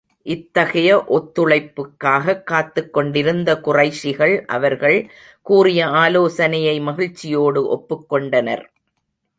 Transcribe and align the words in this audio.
இத்தகைய 0.23 1.03
ஒத்துழைப்புக்காகக் 1.09 2.43
காத்துக் 2.43 2.93
கொண்டிருந்த 2.93 3.59
குறைஷிகள், 3.65 4.45
அவர்கள் 4.45 5.09
கூறிய 5.41 5.87
ஆலோசனையை 5.87 6.79
மகிழ்ச்சியோடு 6.79 7.67
ஒப்புக் 7.67 8.09
கொண்டனர். 8.09 8.71